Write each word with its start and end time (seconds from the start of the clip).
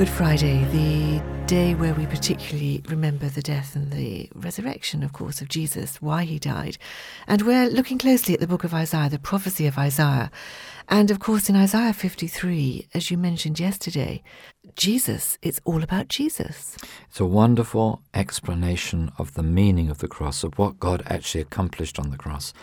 Good 0.00 0.08
Friday, 0.08 0.64
the 0.72 1.22
day 1.44 1.74
where 1.74 1.92
we 1.92 2.06
particularly 2.06 2.82
remember 2.88 3.28
the 3.28 3.42
death 3.42 3.76
and 3.76 3.92
the 3.92 4.30
resurrection, 4.34 5.02
of 5.02 5.12
course, 5.12 5.42
of 5.42 5.50
Jesus, 5.50 6.00
why 6.00 6.24
he 6.24 6.38
died. 6.38 6.78
And 7.26 7.42
we're 7.42 7.68
looking 7.68 7.98
closely 7.98 8.32
at 8.32 8.40
the 8.40 8.46
book 8.46 8.64
of 8.64 8.72
Isaiah, 8.72 9.10
the 9.10 9.18
prophecy 9.18 9.66
of 9.66 9.76
Isaiah. 9.76 10.30
And 10.88 11.10
of 11.10 11.18
course, 11.18 11.50
in 11.50 11.54
Isaiah 11.54 11.92
53, 11.92 12.88
as 12.94 13.10
you 13.10 13.18
mentioned 13.18 13.60
yesterday, 13.60 14.22
Jesus, 14.74 15.36
it's 15.42 15.60
all 15.66 15.82
about 15.82 16.08
Jesus. 16.08 16.78
It's 17.10 17.20
a 17.20 17.26
wonderful 17.26 18.00
explanation 18.14 19.12
of 19.18 19.34
the 19.34 19.42
meaning 19.42 19.90
of 19.90 19.98
the 19.98 20.08
cross, 20.08 20.42
of 20.42 20.58
what 20.58 20.80
God 20.80 21.02
actually 21.08 21.42
accomplished 21.42 21.98
on 21.98 22.08
the 22.08 22.16
cross, 22.16 22.54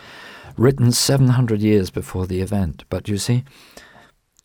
written 0.56 0.90
700 0.90 1.60
years 1.60 1.90
before 1.90 2.26
the 2.26 2.40
event. 2.40 2.82
But 2.88 3.08
you 3.08 3.16
see, 3.16 3.44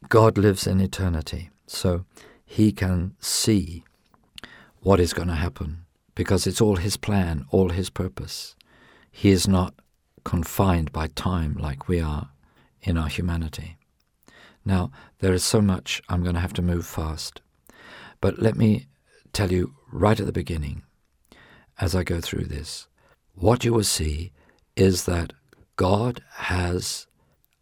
God 0.10 0.38
lives 0.38 0.68
in 0.68 0.80
eternity. 0.80 1.50
So 1.66 2.06
he 2.54 2.72
can 2.72 3.16
see 3.20 3.84
what 4.82 5.00
is 5.00 5.12
going 5.12 5.28
to 5.28 5.34
happen 5.34 5.86
because 6.14 6.46
it's 6.46 6.62
all 6.62 6.76
his 6.76 6.98
plan, 6.98 7.46
all 7.50 7.70
his 7.70 7.90
purpose. 7.90 8.56
He 9.12 9.32
is 9.32 9.48
not 9.48 9.74
confined 10.24 10.92
by 10.92 11.08
time 11.08 11.56
like 11.60 11.88
we 11.88 12.00
are 12.00 12.30
in 12.84 12.96
our 12.96 13.08
humanity. 13.08 13.78
Now, 14.64 14.92
there 15.18 15.34
is 15.34 15.44
so 15.44 15.62
much 15.62 16.04
I'm 16.10 16.22
going 16.22 16.36
to 16.36 16.42
have 16.42 16.54
to 16.54 16.62
move 16.62 16.86
fast. 16.86 17.42
But 18.22 18.38
let 18.38 18.56
me 18.56 18.86
tell 19.34 19.52
you 19.52 19.74
right 19.92 20.20
at 20.20 20.28
the 20.28 20.32
beginning, 20.32 20.84
as 21.82 21.96
I 21.96 22.04
go 22.04 22.22
through 22.22 22.46
this, 22.46 22.88
what 23.34 23.66
you 23.66 23.74
will 23.74 23.84
see 23.84 24.32
is 24.76 25.06
that 25.06 25.34
God 25.76 26.22
has 26.34 27.08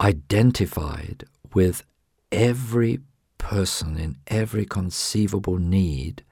identified 0.02 1.23
with 1.53 1.86
every 2.30 3.00
person 3.42 3.97
in 3.97 4.16
every 4.28 4.66
conceivable 4.66 5.58
need 5.58 6.23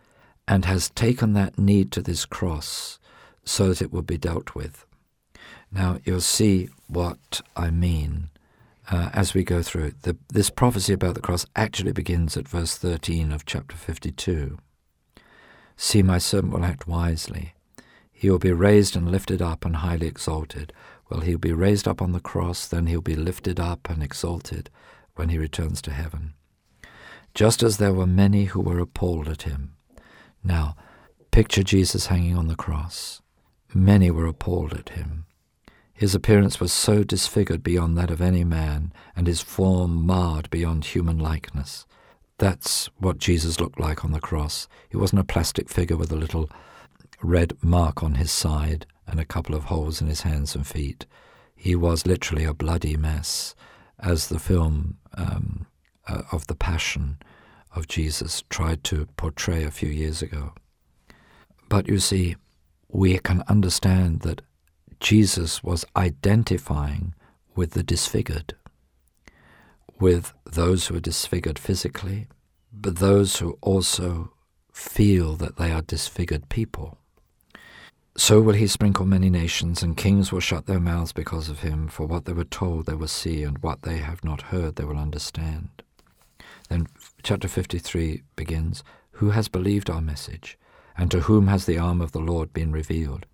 and 0.47 0.63
has 0.65 0.91
taken 0.91 1.33
that 1.33 1.57
need 1.57 1.91
to 1.91 2.03
this 2.03 2.23
cross 2.23 2.99
so 3.43 3.69
that 3.69 3.81
it 3.81 3.91
will 3.91 4.03
be 4.03 4.17
dealt 4.17 4.53
with. 4.53 4.85
Now, 5.71 5.97
you'll 6.05 6.21
see 6.21 6.69
what 6.87 7.41
I 7.57 7.71
mean 7.71 8.29
uh, 8.91 9.09
as 9.11 9.33
we 9.33 9.43
go 9.43 9.63
through 9.63 9.93
it. 10.03 10.17
This 10.29 10.51
prophecy 10.51 10.93
about 10.93 11.15
the 11.15 11.21
cross 11.21 11.47
actually 11.55 11.93
begins 11.93 12.37
at 12.37 12.47
verse 12.47 12.77
13 12.77 13.31
of 13.31 13.45
chapter 13.45 13.75
52. 13.75 14.59
See, 15.75 16.03
my 16.03 16.19
servant 16.19 16.53
will 16.53 16.63
act 16.63 16.87
wisely. 16.87 17.53
He 18.11 18.29
will 18.29 18.39
be 18.39 18.51
raised 18.51 18.95
and 18.95 19.11
lifted 19.11 19.41
up 19.41 19.65
and 19.65 19.77
highly 19.77 20.05
exalted. 20.05 20.73
Well, 21.09 21.21
he'll 21.21 21.39
be 21.39 21.53
raised 21.53 21.87
up 21.87 22.03
on 22.03 22.11
the 22.11 22.19
cross, 22.19 22.67
then 22.67 22.85
he'll 22.85 23.01
be 23.01 23.15
lifted 23.15 23.59
up 23.59 23.89
and 23.89 24.03
exalted 24.03 24.69
when 25.15 25.29
he 25.29 25.39
returns 25.39 25.81
to 25.81 25.91
heaven 25.91 26.35
just 27.33 27.63
as 27.63 27.77
there 27.77 27.93
were 27.93 28.07
many 28.07 28.45
who 28.45 28.61
were 28.61 28.79
appalled 28.79 29.27
at 29.27 29.43
him. 29.43 29.73
Now, 30.43 30.75
picture 31.31 31.63
Jesus 31.63 32.07
hanging 32.07 32.37
on 32.37 32.47
the 32.47 32.55
cross. 32.55 33.21
Many 33.73 34.09
were 34.09 34.27
appalled 34.27 34.73
at 34.73 34.89
him. 34.89 35.25
His 35.93 36.15
appearance 36.15 36.59
was 36.59 36.71
so 36.71 37.03
disfigured 37.03 37.61
beyond 37.61 37.97
that 37.97 38.09
of 38.09 38.21
any 38.21 38.43
man, 38.43 38.93
and 39.15 39.27
his 39.27 39.41
form 39.41 40.05
marred 40.05 40.49
beyond 40.49 40.85
human 40.85 41.19
likeness. 41.19 41.85
That's 42.37 42.89
what 42.97 43.17
Jesus 43.17 43.59
looked 43.59 43.79
like 43.79 44.05
on 44.05 44.13
the 44.13 44.21
cross. 44.21 44.69
He 44.89 44.95
wasn't 44.95 45.19
a 45.19 45.25
plastic 45.25 45.69
figure 45.69 45.97
with 45.97 46.11
a 46.11 46.15
little 46.15 46.49
red 47.21 47.53
mark 47.61 48.01
on 48.01 48.15
his 48.15 48.31
side 48.31 48.85
and 49.05 49.19
a 49.19 49.25
couple 49.25 49.55
of 49.55 49.65
holes 49.65 50.01
in 50.01 50.07
his 50.07 50.21
hands 50.21 50.55
and 50.55 50.65
feet. 50.65 51.05
He 51.53 51.75
was 51.75 52.07
literally 52.07 52.45
a 52.45 52.53
bloody 52.53 52.95
mess, 52.95 53.53
as 53.99 54.29
the 54.29 54.39
film 54.39 54.97
um, 55.15 55.67
uh, 56.07 56.21
of 56.31 56.47
the 56.47 56.55
Passion 56.55 57.17
of 57.75 57.87
Jesus 57.87 58.43
tried 58.49 58.83
to 58.85 59.07
portray 59.17 59.63
a 59.63 59.71
few 59.71 59.89
years 59.89 60.21
ago. 60.21 60.53
But 61.67 61.87
you 61.87 61.99
see, 61.99 62.35
we 62.87 63.19
can 63.19 63.43
understand 63.47 64.21
that 64.21 64.41
Jesus 64.99 65.63
was 65.63 65.85
identifying 65.95 67.13
with 67.55 67.71
the 67.71 67.83
disfigured, 67.83 68.55
with 69.99 70.33
those 70.45 70.87
who 70.87 70.95
are 70.95 71.01
disfigured 71.01 71.59
physically, 71.59 72.27
but 72.71 72.97
those 72.97 73.37
who 73.37 73.57
also 73.61 74.33
feel 74.73 75.35
that 75.35 75.57
they 75.57 75.71
are 75.71 75.81
disfigured 75.81 76.49
people. 76.49 76.97
So 78.17 78.41
will 78.41 78.53
he 78.53 78.67
sprinkle 78.67 79.05
many 79.05 79.29
nations, 79.29 79.81
and 79.81 79.95
kings 79.95 80.31
will 80.31 80.39
shut 80.41 80.65
their 80.65 80.79
mouths 80.79 81.13
because 81.13 81.47
of 81.47 81.59
him, 81.59 81.87
for 81.87 82.05
what 82.05 82.25
they 82.25 82.33
were 82.33 82.43
told 82.43 82.85
they 82.85 82.93
will 82.93 83.07
see, 83.07 83.43
and 83.43 83.57
what 83.59 83.83
they 83.83 83.97
have 83.97 84.23
not 84.23 84.41
heard 84.43 84.75
they 84.75 84.83
will 84.83 84.97
understand. 84.97 85.69
Then 86.69 86.87
chapter 87.23 87.47
53 87.47 88.23
begins 88.35 88.83
Who 89.13 89.31
has 89.31 89.47
believed 89.47 89.89
our 89.89 90.01
message? 90.01 90.57
And 90.97 91.09
to 91.11 91.21
whom 91.21 91.47
has 91.47 91.65
the 91.65 91.77
arm 91.77 92.01
of 92.01 92.11
the 92.11 92.19
Lord 92.19 92.53
been 92.53 92.71
revealed? 92.71 93.25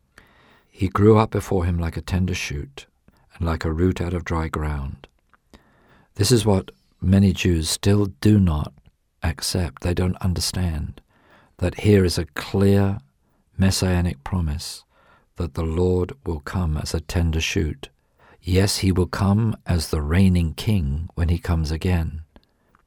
He 0.69 0.87
grew 0.87 1.17
up 1.17 1.31
before 1.31 1.65
him 1.65 1.77
like 1.77 1.97
a 1.97 2.01
tender 2.01 2.35
shoot, 2.35 2.85
and 3.35 3.45
like 3.45 3.65
a 3.65 3.71
root 3.71 4.01
out 4.01 4.13
of 4.13 4.25
dry 4.25 4.47
ground. 4.47 5.07
This 6.15 6.31
is 6.31 6.45
what 6.45 6.71
many 7.01 7.33
Jews 7.33 7.69
still 7.69 8.05
do 8.05 8.39
not 8.39 8.73
accept. 9.23 9.81
They 9.81 9.93
don't 9.93 10.17
understand 10.17 11.01
that 11.57 11.81
here 11.81 12.05
is 12.05 12.17
a 12.17 12.25
clear 12.25 12.99
messianic 13.57 14.23
promise 14.23 14.83
that 15.37 15.53
the 15.53 15.63
Lord 15.63 16.13
will 16.25 16.39
come 16.39 16.77
as 16.77 16.93
a 16.93 17.01
tender 17.01 17.41
shoot. 17.41 17.89
Yes, 18.41 18.77
he 18.77 18.91
will 18.91 19.07
come 19.07 19.57
as 19.65 19.89
the 19.89 20.01
reigning 20.01 20.53
king 20.53 21.09
when 21.15 21.29
he 21.29 21.37
comes 21.37 21.71
again. 21.71 22.21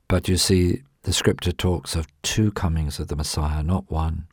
But 0.09 0.27
you 0.27 0.39
see, 0.39 0.83
the 1.03 1.13
scripture 1.13 1.53
talks 1.53 1.95
of 1.95 2.07
two 2.23 2.51
comings 2.53 2.99
of 2.99 3.09
the 3.09 3.17
Messiah, 3.17 3.63
not 3.63 3.91
one. 3.91 4.27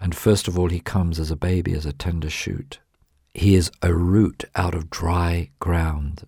And 0.00 0.14
first 0.14 0.46
of 0.46 0.58
all, 0.58 0.68
he 0.68 0.80
comes 0.80 1.18
as 1.18 1.32
a 1.32 1.36
baby, 1.36 1.72
as 1.74 1.84
a 1.84 1.92
tender 1.92 2.30
shoot. 2.30 2.78
He 3.34 3.54
is 3.56 3.70
a 3.82 3.92
root 3.92 4.44
out 4.54 4.74
of 4.74 4.88
dry 4.88 5.50
ground, 5.58 6.26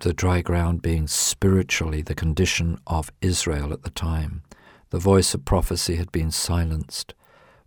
the 0.00 0.14
dry 0.14 0.40
ground 0.40 0.80
being 0.82 1.06
spiritually 1.06 2.02
the 2.02 2.14
condition 2.14 2.78
of 2.86 3.12
Israel 3.20 3.72
at 3.72 3.82
the 3.82 3.90
time. 3.90 4.42
The 4.90 4.98
voice 4.98 5.34
of 5.34 5.44
prophecy 5.44 5.96
had 5.96 6.10
been 6.10 6.30
silenced 6.30 7.14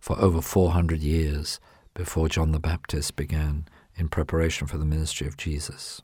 for 0.00 0.18
over 0.18 0.42
400 0.42 1.00
years 1.00 1.60
before 1.94 2.28
John 2.28 2.50
the 2.50 2.58
Baptist 2.58 3.14
began 3.14 3.66
in 3.94 4.08
preparation 4.08 4.66
for 4.66 4.78
the 4.78 4.84
ministry 4.84 5.28
of 5.28 5.36
Jesus. 5.36 6.02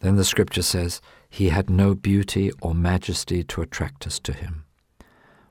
Then 0.00 0.16
the 0.16 0.24
scripture 0.24 0.62
says, 0.62 1.00
He 1.28 1.48
had 1.48 1.68
no 1.68 1.94
beauty 1.94 2.50
or 2.60 2.74
majesty 2.74 3.42
to 3.44 3.62
attract 3.62 4.06
us 4.06 4.18
to 4.20 4.32
him. 4.32 4.64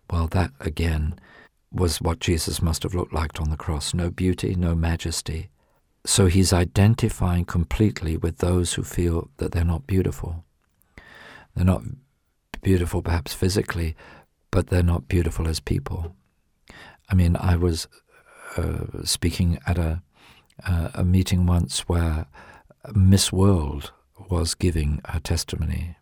Well, 0.10 0.28
that 0.28 0.52
again 0.60 1.20
was 1.72 2.02
what 2.02 2.20
Jesus 2.20 2.62
must 2.62 2.84
have 2.84 2.94
looked 2.94 3.14
like 3.14 3.40
on 3.42 3.50
the 3.50 3.58
cross 3.58 3.94
no 3.94 4.10
beauty, 4.10 4.56
no 4.56 4.74
majesty. 4.74 5.50
So 6.06 6.28
he's 6.28 6.54
identifying 6.54 7.44
completely 7.44 8.16
with 8.16 8.38
those 8.38 8.74
who 8.74 8.84
feel 8.84 9.30
that 9.38 9.52
they're 9.52 9.66
not 9.66 9.86
beautiful. 9.86 10.46
They're 11.54 11.66
not 11.66 11.84
beautiful, 12.62 13.02
perhaps 13.02 13.34
physically, 13.34 13.96
but 14.50 14.68
they're 14.68 14.84
not 14.84 15.10
beautiful 15.10 15.48
as 15.48 15.60
people. 15.60 16.16
I 17.10 17.16
mean, 17.16 17.36
I 17.38 17.58
was 17.58 17.88
uh, 18.56 19.04
speaking 19.04 19.60
at 19.68 19.78
a, 19.78 20.02
uh, 20.66 20.90
a 20.94 21.04
meeting 21.04 21.46
once 21.46 21.82
where 21.90 22.28
Miss 22.94 23.34
World 23.34 23.92
was 24.30 24.56
giving 24.56 25.02
her 25.06 25.20
testimony. 25.20 25.98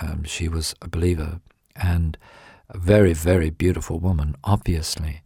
Um, 0.00 0.24
she 0.24 0.48
was 0.48 0.74
a 0.80 0.88
believer 0.88 1.40
and 1.76 2.16
a 2.68 2.78
very, 2.78 3.12
very 3.12 3.50
beautiful 3.50 3.98
woman, 3.98 4.36
obviously. 4.44 5.22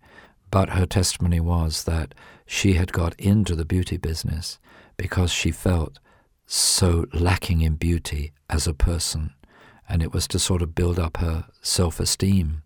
But 0.50 0.70
her 0.70 0.86
testimony 0.86 1.40
was 1.40 1.84
that 1.84 2.14
she 2.46 2.74
had 2.74 2.92
got 2.92 3.18
into 3.18 3.56
the 3.56 3.64
beauty 3.64 3.96
business 3.96 4.58
because 4.96 5.32
she 5.32 5.50
felt 5.50 5.98
so 6.46 7.06
lacking 7.12 7.62
in 7.62 7.76
beauty 7.76 8.32
as 8.50 8.66
a 8.66 8.74
person. 8.74 9.32
And 9.88 10.02
it 10.02 10.12
was 10.12 10.28
to 10.28 10.38
sort 10.38 10.62
of 10.62 10.74
build 10.74 10.98
up 10.98 11.18
her 11.18 11.46
self 11.62 12.00
esteem 12.00 12.62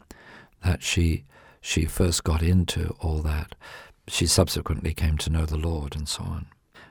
that 0.65 0.83
she, 0.83 1.25
she 1.61 1.85
first 1.85 2.25
got 2.25 2.43
into 2.43 2.95
all 3.01 3.23
that. 3.23 3.55
She 4.09 4.27
subsequently 4.27 4.95
came 4.95 5.17
to 5.19 5.31
know 5.31 5.47
the 5.47 5.57
Lord 5.57 5.97
and 5.97 6.09
so 6.09 6.23
on. 6.25 6.47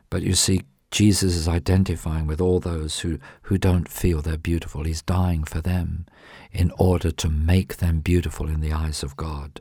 But 0.10 0.22
you 0.22 0.34
see, 0.34 0.62
Jesus 0.96 1.36
is 1.36 1.46
identifying 1.46 2.26
with 2.26 2.40
all 2.40 2.62
those 2.62 3.02
who, 3.02 3.20
who 3.42 3.58
don't 3.58 3.90
feel 3.90 4.22
they're 4.22 4.38
beautiful. 4.38 4.86
He's 4.86 5.02
dying 5.02 5.44
for 5.44 5.60
them 5.60 6.06
in 6.54 6.72
order 6.78 7.12
to 7.12 7.28
make 7.28 7.78
them 7.78 8.00
beautiful 8.00 8.48
in 8.48 8.62
the 8.62 8.72
eyes 8.72 9.04
of 9.04 9.18
God. 9.18 9.60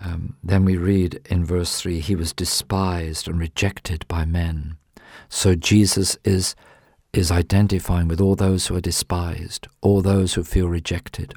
Um, 0.00 0.36
then 0.40 0.64
we 0.64 0.76
read 0.76 1.20
in 1.28 1.44
verse 1.44 1.80
3 1.80 1.98
He 1.98 2.14
was 2.14 2.32
despised 2.32 3.26
and 3.26 3.40
rejected 3.40 4.06
by 4.06 4.24
men. 4.24 4.76
So 5.28 5.56
Jesus 5.56 6.16
is, 6.22 6.54
is 7.12 7.32
identifying 7.32 8.06
with 8.06 8.20
all 8.20 8.36
those 8.36 8.68
who 8.68 8.76
are 8.76 8.80
despised, 8.80 9.66
all 9.80 10.00
those 10.00 10.34
who 10.34 10.44
feel 10.44 10.68
rejected. 10.68 11.34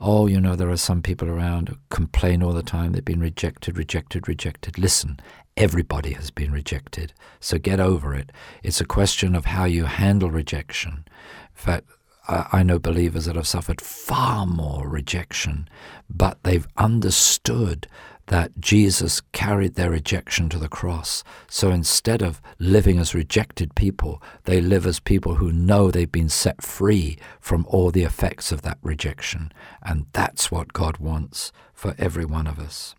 Oh, 0.00 0.26
you 0.26 0.40
know, 0.40 0.56
there 0.56 0.70
are 0.70 0.76
some 0.76 1.02
people 1.02 1.28
around 1.28 1.68
who 1.68 1.76
complain 1.90 2.42
all 2.42 2.52
the 2.52 2.62
time. 2.62 2.92
They've 2.92 3.04
been 3.04 3.20
rejected, 3.20 3.78
rejected, 3.78 4.28
rejected. 4.28 4.78
Listen, 4.78 5.18
everybody 5.56 6.12
has 6.12 6.30
been 6.30 6.52
rejected. 6.52 7.14
So 7.40 7.58
get 7.58 7.80
over 7.80 8.14
it. 8.14 8.30
It's 8.62 8.80
a 8.80 8.86
question 8.86 9.34
of 9.34 9.46
how 9.46 9.64
you 9.64 9.84
handle 9.84 10.30
rejection. 10.30 11.04
In 11.06 11.54
fact, 11.54 11.86
I 12.28 12.64
know 12.64 12.78
believers 12.80 13.26
that 13.26 13.36
have 13.36 13.46
suffered 13.46 13.80
far 13.80 14.46
more 14.46 14.88
rejection, 14.88 15.68
but 16.10 16.42
they've 16.42 16.66
understood 16.76 17.86
that 18.26 18.58
Jesus 18.60 19.20
carried 19.32 19.74
their 19.74 19.90
rejection 19.90 20.48
to 20.48 20.58
the 20.58 20.68
cross. 20.68 21.22
So 21.48 21.70
instead 21.70 22.22
of 22.22 22.42
living 22.58 22.98
as 22.98 23.14
rejected 23.14 23.74
people, 23.74 24.22
they 24.44 24.60
live 24.60 24.86
as 24.86 24.98
people 25.00 25.36
who 25.36 25.52
know 25.52 25.90
they've 25.90 26.10
been 26.10 26.28
set 26.28 26.62
free 26.62 27.18
from 27.40 27.64
all 27.68 27.90
the 27.90 28.02
effects 28.02 28.50
of 28.50 28.62
that 28.62 28.78
rejection. 28.82 29.52
And 29.82 30.06
that's 30.12 30.50
what 30.50 30.72
God 30.72 30.98
wants 30.98 31.52
for 31.72 31.94
every 31.98 32.24
one 32.24 32.46
of 32.46 32.58
us. 32.58 32.94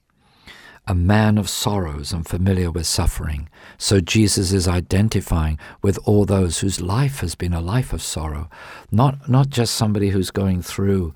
A 0.90 0.96
man 0.96 1.38
of 1.38 1.50
sorrows 1.50 2.14
and 2.14 2.26
familiar 2.26 2.72
with 2.72 2.88
suffering. 2.88 3.50
So 3.78 4.00
Jesus 4.00 4.54
is 4.54 4.70
identifying 4.70 5.60
with 5.82 6.00
all 6.06 6.24
those 6.24 6.60
whose 6.60 6.80
life 6.80 7.20
has 7.20 7.36
been 7.36 7.52
a 7.52 7.60
life 7.60 7.92
of 7.92 8.02
sorrow, 8.02 8.50
not, 8.90 9.30
not 9.30 9.50
just 9.50 9.76
somebody 9.76 10.12
who's 10.12 10.32
going 10.32 10.62
through 10.62 11.14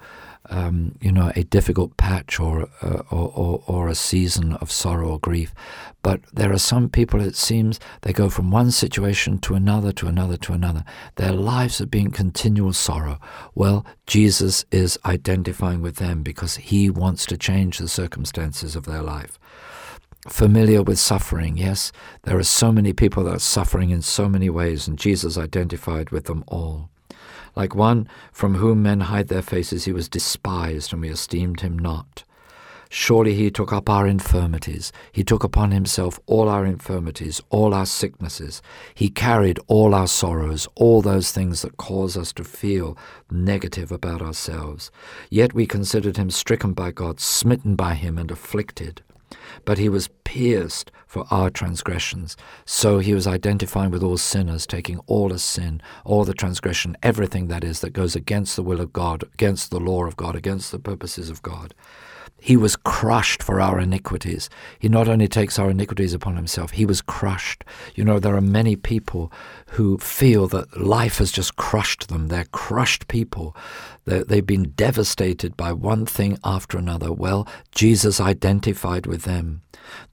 um, 0.49 0.95
you 1.01 1.11
know, 1.11 1.31
a 1.35 1.43
difficult 1.43 1.95
patch 1.97 2.39
or, 2.39 2.67
uh, 2.81 3.03
or, 3.09 3.31
or, 3.35 3.63
or 3.67 3.87
a 3.89 3.95
season 3.95 4.53
of 4.53 4.71
sorrow 4.71 5.11
or 5.11 5.19
grief. 5.19 5.53
But 6.01 6.21
there 6.33 6.51
are 6.51 6.57
some 6.57 6.89
people, 6.89 7.21
it 7.21 7.35
seems, 7.35 7.79
they 8.01 8.11
go 8.11 8.29
from 8.29 8.49
one 8.49 8.71
situation 8.71 9.37
to 9.39 9.53
another, 9.53 9.91
to 9.93 10.07
another, 10.07 10.37
to 10.37 10.53
another. 10.53 10.83
Their 11.15 11.31
lives 11.31 11.79
are 11.79 11.85
being 11.85 12.11
continual 12.11 12.73
sorrow. 12.73 13.19
Well, 13.53 13.85
Jesus 14.07 14.65
is 14.71 14.97
identifying 15.05 15.81
with 15.81 15.97
them 15.97 16.23
because 16.23 16.55
he 16.55 16.89
wants 16.89 17.25
to 17.27 17.37
change 17.37 17.77
the 17.77 17.87
circumstances 17.87 18.75
of 18.75 18.85
their 18.85 19.01
life 19.01 19.37
familiar 20.27 20.83
with 20.83 20.99
suffering. 20.99 21.57
Yes, 21.57 21.91
there 22.23 22.37
are 22.37 22.43
so 22.43 22.71
many 22.71 22.93
people 22.93 23.23
that 23.23 23.35
are 23.35 23.39
suffering 23.39 23.89
in 23.89 24.01
so 24.01 24.29
many 24.29 24.49
ways, 24.49 24.87
and 24.87 24.97
Jesus 24.97 25.37
identified 25.37 26.11
with 26.11 26.25
them 26.25 26.43
all. 26.47 26.89
Like 27.55 27.75
one 27.75 28.07
from 28.31 28.55
whom 28.55 28.83
men 28.83 29.01
hide 29.01 29.27
their 29.27 29.41
faces, 29.41 29.85
he 29.85 29.91
was 29.91 30.09
despised, 30.09 30.93
and 30.93 31.01
we 31.01 31.09
esteemed 31.09 31.61
him 31.61 31.77
not. 31.77 32.23
Surely 32.93 33.33
he 33.35 33.49
took 33.49 33.71
up 33.71 33.89
our 33.89 34.05
infirmities. 34.05 34.91
He 35.13 35.23
took 35.23 35.45
upon 35.45 35.71
himself 35.71 36.19
all 36.25 36.49
our 36.49 36.65
infirmities, 36.65 37.39
all 37.49 37.73
our 37.73 37.85
sicknesses. 37.85 38.61
He 38.93 39.09
carried 39.09 39.59
all 39.67 39.95
our 39.95 40.07
sorrows, 40.07 40.67
all 40.75 41.01
those 41.01 41.31
things 41.31 41.61
that 41.61 41.77
cause 41.77 42.17
us 42.17 42.33
to 42.33 42.43
feel 42.43 42.97
negative 43.31 43.93
about 43.93 44.21
ourselves. 44.21 44.91
Yet 45.29 45.53
we 45.53 45.65
considered 45.65 46.17
him 46.17 46.29
stricken 46.29 46.73
by 46.73 46.91
God, 46.91 47.21
smitten 47.21 47.77
by 47.77 47.93
him, 47.93 48.17
and 48.17 48.29
afflicted. 48.29 49.01
But 49.65 49.77
he 49.77 49.89
was 49.89 50.09
pierced 50.23 50.91
for 51.07 51.25
our 51.29 51.49
transgressions. 51.49 52.37
So 52.65 52.99
he 52.99 53.13
was 53.13 53.27
identifying 53.27 53.91
with 53.91 54.03
all 54.03 54.17
sinners, 54.17 54.65
taking 54.65 54.99
all 55.07 55.29
the 55.29 55.39
sin, 55.39 55.81
all 56.05 56.23
the 56.23 56.33
transgression, 56.33 56.95
everything 57.03 57.47
that 57.49 57.63
is 57.63 57.81
that 57.81 57.91
goes 57.91 58.15
against 58.15 58.55
the 58.55 58.63
will 58.63 58.79
of 58.79 58.93
God, 58.93 59.23
against 59.33 59.71
the 59.71 59.79
law 59.79 60.05
of 60.05 60.15
God, 60.15 60.35
against 60.35 60.71
the 60.71 60.79
purposes 60.79 61.29
of 61.29 61.41
God. 61.41 61.73
He 62.43 62.57
was 62.57 62.75
crushed 62.75 63.43
for 63.43 63.61
our 63.61 63.79
iniquities. 63.79 64.49
He 64.79 64.89
not 64.89 65.07
only 65.07 65.27
takes 65.27 65.59
our 65.59 65.69
iniquities 65.69 66.15
upon 66.15 66.37
himself, 66.37 66.71
he 66.71 66.87
was 66.87 66.99
crushed. 66.99 67.63
You 67.93 68.03
know, 68.03 68.17
there 68.17 68.35
are 68.35 68.41
many 68.41 68.75
people 68.75 69.31
who 69.67 69.99
feel 69.99 70.47
that 70.47 70.81
life 70.81 71.19
has 71.19 71.31
just 71.31 71.55
crushed 71.55 72.07
them. 72.07 72.29
They're 72.29 72.45
crushed 72.45 73.07
people. 73.07 73.55
They 74.05 74.23
they've 74.23 74.45
been 74.45 74.71
devastated 74.75 75.55
by 75.55 75.71
one 75.73 76.05
thing 76.05 76.37
after 76.43 76.77
another. 76.77 77.11
Well, 77.11 77.47
Jesus 77.71 78.19
identified 78.19 79.05
with 79.05 79.23
them. 79.23 79.61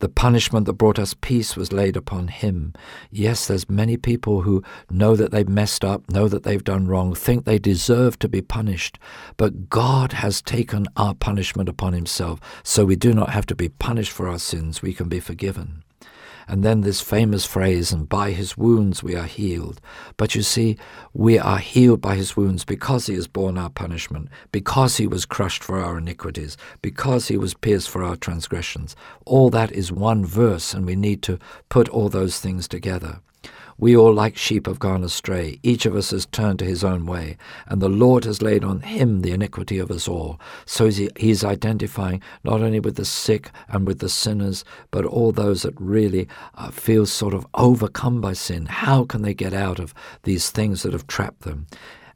The 0.00 0.08
punishment 0.08 0.66
that 0.66 0.74
brought 0.74 0.98
us 0.98 1.14
peace 1.14 1.56
was 1.56 1.72
laid 1.72 1.96
upon 1.96 2.28
him. 2.28 2.74
Yes, 3.10 3.46
there's 3.46 3.70
many 3.70 3.96
people 3.96 4.42
who 4.42 4.62
know 4.90 5.14
that 5.16 5.30
they've 5.30 5.48
messed 5.48 5.84
up, 5.84 6.08
know 6.10 6.28
that 6.28 6.42
they've 6.42 6.64
done 6.64 6.88
wrong, 6.88 7.14
think 7.14 7.44
they 7.44 7.58
deserve 7.58 8.18
to 8.18 8.28
be 8.28 8.40
punished. 8.40 8.98
But 9.36 9.68
God 9.68 10.12
has 10.12 10.42
taken 10.42 10.86
our 10.96 11.14
punishment 11.14 11.68
upon 11.68 11.92
himself, 11.92 12.40
so 12.62 12.84
we 12.84 12.96
do 12.96 13.12
not 13.12 13.30
have 13.30 13.46
to 13.46 13.54
be 13.54 13.68
punished 13.68 14.12
for 14.12 14.28
our 14.28 14.38
sins. 14.38 14.82
We 14.82 14.94
can 14.94 15.08
be 15.08 15.20
forgiven. 15.20 15.84
And 16.50 16.64
then 16.64 16.80
this 16.80 17.02
famous 17.02 17.44
phrase, 17.44 17.92
and 17.92 18.08
by 18.08 18.30
his 18.30 18.56
wounds 18.56 19.02
we 19.02 19.14
are 19.14 19.26
healed. 19.26 19.82
But 20.16 20.34
you 20.34 20.40
see, 20.40 20.78
we 21.12 21.38
are 21.38 21.58
healed 21.58 22.00
by 22.00 22.14
his 22.14 22.38
wounds 22.38 22.64
because 22.64 23.06
he 23.06 23.14
has 23.14 23.26
borne 23.26 23.58
our 23.58 23.68
punishment, 23.68 24.30
because 24.50 24.96
he 24.96 25.06
was 25.06 25.26
crushed 25.26 25.62
for 25.62 25.78
our 25.78 25.98
iniquities, 25.98 26.56
because 26.80 27.28
he 27.28 27.36
was 27.36 27.52
pierced 27.52 27.90
for 27.90 28.02
our 28.02 28.16
transgressions. 28.16 28.96
All 29.26 29.50
that 29.50 29.70
is 29.72 29.92
one 29.92 30.24
verse, 30.24 30.72
and 30.72 30.86
we 30.86 30.96
need 30.96 31.22
to 31.24 31.38
put 31.68 31.88
all 31.90 32.08
those 32.08 32.40
things 32.40 32.66
together. 32.66 33.20
We 33.80 33.96
all, 33.96 34.12
like 34.12 34.36
sheep, 34.36 34.66
have 34.66 34.80
gone 34.80 35.04
astray. 35.04 35.60
Each 35.62 35.86
of 35.86 35.94
us 35.94 36.10
has 36.10 36.26
turned 36.26 36.58
to 36.58 36.64
his 36.64 36.82
own 36.82 37.06
way, 37.06 37.36
and 37.68 37.80
the 37.80 37.88
Lord 37.88 38.24
has 38.24 38.42
laid 38.42 38.64
on 38.64 38.80
him 38.80 39.22
the 39.22 39.30
iniquity 39.30 39.78
of 39.78 39.90
us 39.90 40.08
all. 40.08 40.40
So 40.66 40.90
he's 40.90 41.44
identifying 41.44 42.20
not 42.42 42.60
only 42.60 42.80
with 42.80 42.96
the 42.96 43.04
sick 43.04 43.52
and 43.68 43.86
with 43.86 44.00
the 44.00 44.08
sinners, 44.08 44.64
but 44.90 45.04
all 45.04 45.30
those 45.30 45.62
that 45.62 45.74
really 45.80 46.26
uh, 46.56 46.70
feel 46.70 47.06
sort 47.06 47.34
of 47.34 47.46
overcome 47.54 48.20
by 48.20 48.32
sin. 48.32 48.66
How 48.66 49.04
can 49.04 49.22
they 49.22 49.34
get 49.34 49.54
out 49.54 49.78
of 49.78 49.94
these 50.24 50.50
things 50.50 50.82
that 50.82 50.92
have 50.92 51.06
trapped 51.06 51.42
them? 51.42 51.68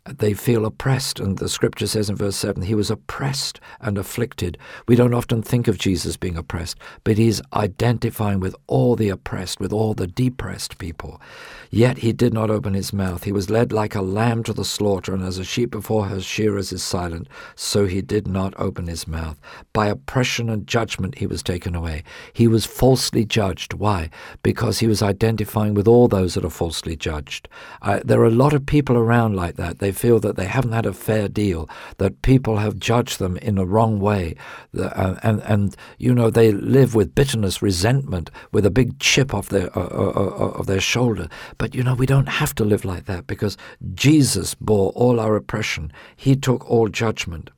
They 0.05 0.35
feel 0.35 0.65
oppressed. 0.65 1.21
And 1.21 1.39
the 1.39 1.49
scripture 1.49 1.87
says 1.87 2.11
in 2.11 2.17
verse 2.17 2.37
7 2.37 2.63
he 2.63 2.75
was 2.75 2.91
oppressed 2.91 3.61
and 3.81 3.97
afflicted. 3.97 4.59
We 4.89 4.97
don't 4.97 5.15
often 5.15 5.43
think 5.43 5.69
of 5.69 5.79
Jesus 5.79 6.17
being 6.17 6.37
oppressed, 6.37 6.79
but 7.05 7.19
he's 7.19 7.43
identifying 7.53 8.41
with 8.41 8.57
all 8.67 8.97
the 8.97 9.09
oppressed, 9.09 9.61
with 9.61 9.73
all 9.73 9.95
the 9.95 10.07
depressed 10.07 10.79
people. 10.79 11.21
Yet 11.71 11.99
he 11.99 12.13
did 12.13 12.35
not 12.35 12.51
open 12.51 12.75
his 12.75 12.93
mouth. 12.93 13.25
He 13.25 13.33
was 13.33 13.49
led 13.49 13.73
like 13.73 13.95
a 13.95 14.03
lamb 14.03 14.43
to 14.45 14.53
the 14.53 14.65
slaughter, 14.65 15.15
and 15.15 15.23
as 15.23 15.39
a 15.39 15.45
sheep 15.45 15.71
before 15.71 16.07
her 16.07 16.21
shearers 16.21 16.73
is 16.73 16.83
silent, 16.83 17.29
so 17.55 17.87
he 17.87 18.03
did 18.03 18.27
not 18.27 18.53
open 18.59 18.89
his 18.89 19.09
mouth. 19.09 19.41
By 19.73 19.87
oppression 19.87 20.51
and 20.51 20.67
judgment 20.67 21.19
he 21.19 21.27
was 21.27 21.43
taken 21.43 21.75
away. 21.75 22.03
He 22.33 22.47
was 22.47 22.67
falsely 22.67 23.25
judged. 23.25 23.75
Why? 23.75 24.11
Because 24.43 24.81
he 24.81 24.87
was 24.87 25.03
identifying 25.03 25.75
with 25.75 25.89
all 25.89 26.09
those 26.09 26.35
that 26.35 26.45
are 26.45 26.51
falsely 26.51 26.97
judged. 26.97 27.49
Uh, 27.81 28.01
there 28.05 28.21
are 28.21 28.27
a 28.27 28.31
lot 28.31 28.53
of 28.53 28.67
people 28.67 28.97
around 28.97 29.37
like 29.37 29.57
that. 29.57 29.79
They 29.79 29.92
feel 29.93 30.19
that 30.21 30.37
they 30.37 30.47
haven't 30.47 30.73
had 30.73 30.87
a 30.87 30.93
fair 30.93 31.29
deal, 31.29 31.69
that 31.99 32.23
people 32.23 32.59
have 32.59 32.79
judged 32.79 33.19
them 33.19 33.37
in 33.39 33.59
a 33.59 33.65
wrong 33.65 34.01
way, 34.01 34.35
uh, 34.79 35.17
and, 35.23 35.41
and, 35.43 35.77
you 35.99 36.15
know, 36.15 36.31
they 36.31 36.53
live 36.53 36.95
with 36.95 37.15
bitterness, 37.15 37.63
resentment, 37.63 38.31
with 38.51 38.67
a 38.67 38.71
big 38.71 38.99
chip 38.99 39.33
off 39.35 39.49
their, 39.49 39.77
uh, 39.79 39.83
uh, 39.83 40.13
uh, 40.15 40.53
of 40.59 40.67
their 40.67 40.81
shoulder 40.81 41.29
but 41.59 41.75
you 41.75 41.83
know, 41.83 41.95
we 41.95 42.07
don't 42.07 42.29
have 42.29 42.55
to 42.57 42.65
live 42.65 42.85
like 42.85 43.07
that 43.07 43.27
because 43.27 43.57
Jesus 43.95 44.55
bore 44.55 44.91
all 44.93 45.21
our 45.21 45.37
oppression. 45.37 45.93
He 46.17 46.37
took 46.37 46.69
all 46.69 46.89
judgment. 46.89 47.51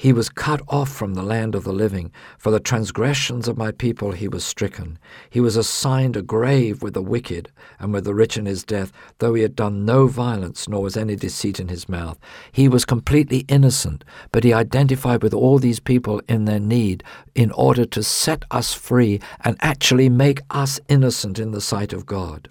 He 0.00 0.14
was 0.14 0.30
cut 0.30 0.62
off 0.66 0.88
from 0.90 1.12
the 1.12 1.22
land 1.22 1.54
of 1.54 1.64
the 1.64 1.74
living. 1.74 2.10
For 2.38 2.50
the 2.50 2.58
transgressions 2.58 3.46
of 3.46 3.58
my 3.58 3.70
people 3.70 4.12
he 4.12 4.28
was 4.28 4.42
stricken. 4.42 4.98
He 5.28 5.40
was 5.40 5.56
assigned 5.56 6.16
a 6.16 6.22
grave 6.22 6.82
with 6.82 6.94
the 6.94 7.02
wicked 7.02 7.50
and 7.78 7.92
with 7.92 8.04
the 8.04 8.14
rich 8.14 8.38
in 8.38 8.46
his 8.46 8.64
death, 8.64 8.92
though 9.18 9.34
he 9.34 9.42
had 9.42 9.54
done 9.54 9.84
no 9.84 10.06
violence, 10.06 10.66
nor 10.70 10.80
was 10.84 10.96
any 10.96 11.16
deceit 11.16 11.60
in 11.60 11.68
his 11.68 11.86
mouth. 11.86 12.18
He 12.50 12.66
was 12.66 12.86
completely 12.86 13.40
innocent, 13.40 14.02
but 14.32 14.42
he 14.42 14.54
identified 14.54 15.22
with 15.22 15.34
all 15.34 15.58
these 15.58 15.80
people 15.80 16.22
in 16.26 16.46
their 16.46 16.60
need 16.60 17.04
in 17.34 17.50
order 17.50 17.84
to 17.84 18.02
set 18.02 18.46
us 18.50 18.72
free 18.72 19.20
and 19.44 19.58
actually 19.60 20.08
make 20.08 20.40
us 20.48 20.80
innocent 20.88 21.38
in 21.38 21.50
the 21.50 21.60
sight 21.60 21.92
of 21.92 22.06
God. 22.06 22.48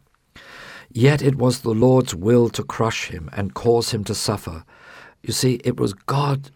Yet 0.91 1.23
it 1.23 1.33
was 1.33 1.61
the 1.61 1.71
Lord's 1.73 2.13
will 2.13 2.49
to 2.49 2.63
crush 2.63 3.07
him 3.07 3.27
and 3.33 3.55
cause 3.55 3.89
him 3.89 4.03
to 4.03 4.13
suffer. 4.13 4.65
You 5.21 5.33
see, 5.33 5.59
it 5.65 5.79
was 5.79 5.93
God's 5.93 6.51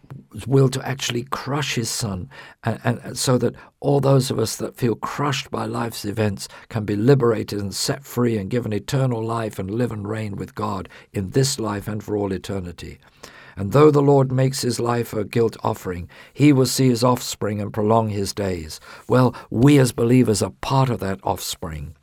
will 0.46 0.68
to 0.70 0.86
actually 0.86 1.24
crush 1.24 1.74
his 1.74 1.90
son, 1.90 2.28
and, 2.64 2.80
and, 2.82 3.18
so 3.18 3.38
that 3.38 3.54
all 3.80 4.00
those 4.00 4.30
of 4.30 4.38
us 4.38 4.56
that 4.56 4.76
feel 4.76 4.96
crushed 4.96 5.50
by 5.50 5.66
life's 5.66 6.04
events 6.04 6.48
can 6.68 6.84
be 6.84 6.96
liberated 6.96 7.60
and 7.60 7.74
set 7.74 8.04
free 8.04 8.36
and 8.38 8.50
given 8.50 8.72
eternal 8.72 9.22
life 9.22 9.58
and 9.58 9.70
live 9.70 9.92
and 9.92 10.08
reign 10.08 10.36
with 10.36 10.54
God 10.54 10.88
in 11.12 11.30
this 11.30 11.58
life 11.58 11.86
and 11.86 12.02
for 12.02 12.16
all 12.16 12.32
eternity. 12.32 12.98
And 13.56 13.72
though 13.72 13.90
the 13.90 14.02
Lord 14.02 14.32
makes 14.32 14.62
his 14.62 14.80
life 14.80 15.12
a 15.12 15.24
guilt 15.24 15.56
offering, 15.62 16.08
he 16.32 16.52
will 16.52 16.66
see 16.66 16.88
his 16.88 17.04
offspring 17.04 17.60
and 17.60 17.72
prolong 17.72 18.08
his 18.08 18.32
days. 18.32 18.80
Well, 19.08 19.34
we 19.50 19.78
as 19.78 19.92
believers 19.92 20.42
are 20.42 20.50
part 20.60 20.90
of 20.90 21.00
that 21.00 21.20
offspring 21.22 21.94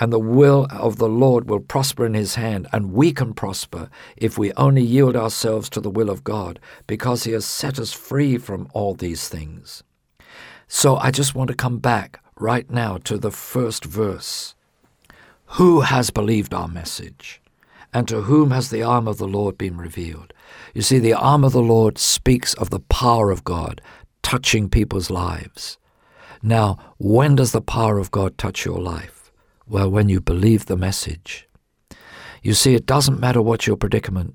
and 0.00 0.12
the 0.12 0.18
will 0.18 0.66
of 0.70 0.96
the 0.96 1.08
Lord 1.08 1.48
will 1.48 1.60
prosper 1.60 2.04
in 2.04 2.14
his 2.14 2.34
hand, 2.34 2.66
and 2.72 2.92
we 2.92 3.12
can 3.12 3.32
prosper 3.32 3.88
if 4.16 4.36
we 4.36 4.52
only 4.54 4.82
yield 4.82 5.16
ourselves 5.16 5.68
to 5.70 5.80
the 5.80 5.90
will 5.90 6.10
of 6.10 6.24
God, 6.24 6.58
because 6.86 7.24
he 7.24 7.32
has 7.32 7.44
set 7.44 7.78
us 7.78 7.92
free 7.92 8.38
from 8.38 8.68
all 8.72 8.94
these 8.94 9.28
things. 9.28 9.82
So 10.66 10.96
I 10.96 11.10
just 11.10 11.34
want 11.34 11.48
to 11.48 11.56
come 11.56 11.78
back 11.78 12.20
right 12.36 12.68
now 12.70 12.98
to 12.98 13.16
the 13.18 13.30
first 13.30 13.84
verse. 13.84 14.54
Who 15.46 15.82
has 15.82 16.10
believed 16.10 16.52
our 16.52 16.68
message? 16.68 17.40
And 17.92 18.08
to 18.08 18.22
whom 18.22 18.50
has 18.50 18.70
the 18.70 18.82
arm 18.82 19.06
of 19.06 19.18
the 19.18 19.28
Lord 19.28 19.56
been 19.56 19.76
revealed? 19.76 20.32
You 20.74 20.82
see, 20.82 20.98
the 20.98 21.14
arm 21.14 21.44
of 21.44 21.52
the 21.52 21.62
Lord 21.62 21.96
speaks 21.96 22.52
of 22.54 22.70
the 22.70 22.80
power 22.80 23.30
of 23.30 23.44
God 23.44 23.80
touching 24.22 24.68
people's 24.68 25.10
lives. 25.10 25.78
Now, 26.42 26.78
when 26.98 27.36
does 27.36 27.52
the 27.52 27.60
power 27.60 27.98
of 27.98 28.10
God 28.10 28.36
touch 28.36 28.64
your 28.64 28.80
life? 28.80 29.23
Well, 29.66 29.90
when 29.90 30.08
you 30.08 30.20
believe 30.20 30.66
the 30.66 30.76
message. 30.76 31.48
You 32.42 32.52
see, 32.52 32.74
it 32.74 32.86
doesn't 32.86 33.20
matter 33.20 33.40
what 33.40 33.66
your 33.66 33.76
predicament. 33.76 34.34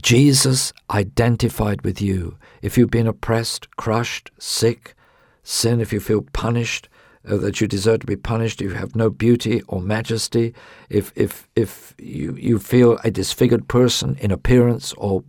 Jesus 0.00 0.72
identified 0.90 1.82
with 1.82 2.00
you. 2.00 2.38
If 2.62 2.78
you've 2.78 2.90
been 2.90 3.08
oppressed, 3.08 3.76
crushed, 3.76 4.30
sick, 4.38 4.94
sin, 5.42 5.80
if 5.80 5.92
you 5.92 5.98
feel 5.98 6.22
punished, 6.32 6.88
uh, 7.28 7.36
that 7.36 7.60
you 7.60 7.66
deserve 7.66 8.00
to 8.00 8.06
be 8.06 8.16
punished, 8.16 8.60
If 8.60 8.70
you 8.70 8.76
have 8.76 8.96
no 8.96 9.10
beauty 9.10 9.62
or 9.68 9.80
majesty, 9.80 10.54
if, 10.88 11.12
if, 11.16 11.48
if 11.56 11.94
you, 11.98 12.36
you 12.36 12.58
feel 12.58 12.98
a 13.04 13.10
disfigured 13.10 13.68
person 13.68 14.16
in 14.20 14.30
appearance 14.30 14.92
or, 14.94 15.24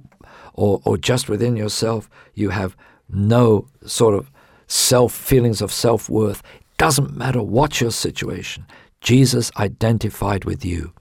or, 0.53 0.81
or 0.85 0.97
just 0.97 1.29
within 1.29 1.55
yourself, 1.55 2.09
you 2.33 2.49
have 2.49 2.75
no 3.09 3.67
sort 3.85 4.15
of 4.15 4.31
self 4.67 5.13
feelings 5.13 5.61
of 5.61 5.71
self 5.71 6.09
worth. 6.09 6.41
Doesn't 6.77 7.15
matter 7.15 7.41
what 7.41 7.79
your 7.79 7.91
situation, 7.91 8.65
Jesus 9.03 9.51
identified 9.57 10.45
with 10.45 10.65
you. 10.65 10.93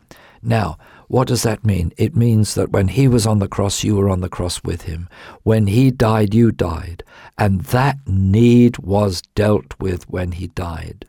Now, 0.43 0.77
what 1.07 1.29
does 1.29 1.45
that 1.45 1.65
mean? 1.65 1.93
It 1.97 2.17
means 2.17 2.55
that 2.55 2.73
when 2.73 2.89
he 2.89 3.07
was 3.07 3.27
on 3.27 3.39
the 3.39 3.49
cross, 3.49 3.85
you 3.85 3.97
were 3.97 4.11
on 4.11 4.21
the 4.21 4.29
cross 4.29 4.63
with 4.65 4.83
him. 4.83 5.09
When 5.45 5.69
he 5.69 5.91
died, 5.91 6.35
you 6.35 6.51
died. 6.51 7.05
And 7.39 7.61
that 7.67 7.99
need 8.07 8.79
was 8.79 9.23
dealt 9.35 9.75
with 9.79 10.09
when 10.09 10.33
he 10.33 10.49
died. 10.49 11.07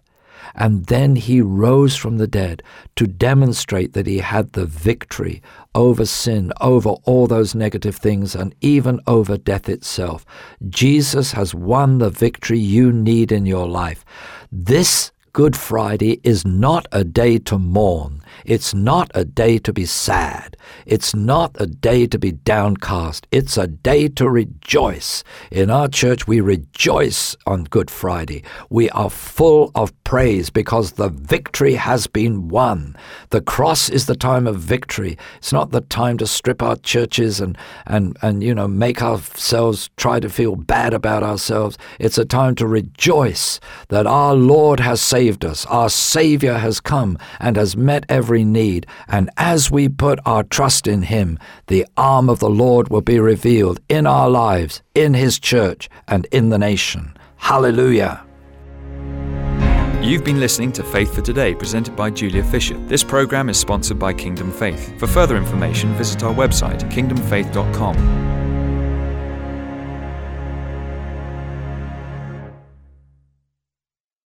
And 0.55 0.85
then 0.85 1.15
he 1.15 1.41
rose 1.41 1.95
from 1.95 2.17
the 2.17 2.27
dead 2.27 2.61
to 2.97 3.07
demonstrate 3.07 3.93
that 3.93 4.05
he 4.05 4.19
had 4.19 4.51
the 4.51 4.65
victory 4.65 5.41
over 5.73 6.05
sin, 6.05 6.51
over 6.61 6.89
all 7.05 7.25
those 7.25 7.55
negative 7.55 7.95
things, 7.95 8.35
and 8.35 8.53
even 8.61 8.99
over 9.07 9.37
death 9.37 9.67
itself. 9.67 10.25
Jesus 10.69 11.31
has 11.31 11.55
won 11.55 11.97
the 11.97 12.11
victory 12.11 12.59
you 12.59 12.91
need 12.91 13.31
in 13.31 13.45
your 13.45 13.67
life. 13.67 14.05
This 14.51 15.11
Good 15.33 15.57
Friday 15.57 16.19
is 16.23 16.45
not 16.45 16.85
a 16.91 17.03
day 17.03 17.39
to 17.39 17.57
mourn. 17.57 18.21
It's 18.45 18.71
not 18.75 19.09
a 19.15 19.25
day 19.25 19.57
to 19.59 19.73
be 19.73 19.85
sad. 19.85 20.55
It's 20.85 21.15
not 21.15 21.55
a 21.59 21.65
day 21.65 22.05
to 22.05 22.19
be 22.19 22.33
downcast. 22.33 23.25
It's 23.31 23.57
a 23.57 23.65
day 23.65 24.09
to 24.09 24.29
rejoice. 24.29 25.23
In 25.49 25.71
our 25.71 25.87
church, 25.87 26.27
we 26.27 26.39
rejoice 26.39 27.35
on 27.47 27.63
Good 27.63 27.89
Friday. 27.89 28.43
We 28.69 28.91
are 28.91 29.09
full 29.09 29.71
of 29.73 29.91
praise 30.03 30.51
because 30.51 30.93
the 30.93 31.09
victory 31.09 31.73
has 31.75 32.05
been 32.05 32.47
won. 32.49 32.95
The 33.31 33.41
cross 33.41 33.89
is 33.89 34.05
the 34.05 34.15
time 34.15 34.45
of 34.45 34.57
victory. 34.57 35.17
It's 35.37 35.53
not 35.53 35.71
the 35.71 35.81
time 35.81 36.19
to 36.19 36.27
strip 36.27 36.61
our 36.61 36.75
churches 36.75 37.41
and, 37.41 37.57
and, 37.87 38.15
and 38.21 38.43
you 38.43 38.53
know, 38.53 38.67
make 38.67 39.01
ourselves 39.01 39.89
try 39.97 40.19
to 40.19 40.29
feel 40.29 40.55
bad 40.55 40.93
about 40.93 41.23
ourselves. 41.23 41.79
It's 41.99 42.19
a 42.19 42.25
time 42.25 42.53
to 42.55 42.67
rejoice 42.67 43.59
that 43.87 44.05
our 44.05 44.35
Lord 44.35 44.79
has 44.79 45.01
saved 45.01 45.22
saved 45.23 45.45
us. 45.45 45.65
Our 45.67 45.89
Savior 45.89 46.55
has 46.55 46.81
come 46.81 47.17
and 47.39 47.55
has 47.55 47.77
met 47.77 48.05
every 48.09 48.43
need. 48.43 48.85
And 49.07 49.29
as 49.37 49.71
we 49.71 49.87
put 49.87 50.19
our 50.25 50.43
trust 50.43 50.85
in 50.85 51.03
Him, 51.03 51.39
the 51.67 51.85
arm 51.95 52.29
of 52.29 52.39
the 52.39 52.49
Lord 52.49 52.89
will 52.89 53.01
be 53.01 53.19
revealed 53.19 53.79
in 53.87 54.05
our 54.05 54.29
lives, 54.29 54.81
in 54.93 55.13
His 55.13 55.39
church, 55.39 55.89
and 56.09 56.27
in 56.31 56.49
the 56.49 56.57
nation. 56.57 57.15
Hallelujah. 57.37 58.25
You've 60.01 60.25
been 60.25 60.41
listening 60.41 60.73
to 60.73 60.83
Faith 60.83 61.15
for 61.15 61.21
Today, 61.21 61.55
presented 61.55 61.95
by 61.95 62.09
Julia 62.09 62.43
Fisher. 62.43 62.77
This 62.87 63.05
program 63.05 63.47
is 63.47 63.57
sponsored 63.57 63.97
by 63.97 64.11
Kingdom 64.11 64.51
Faith. 64.51 64.99
For 64.99 65.07
further 65.07 65.37
information, 65.37 65.93
visit 65.93 66.21
our 66.23 66.33
website, 66.33 66.81
kingdomfaith.com. 66.91 68.42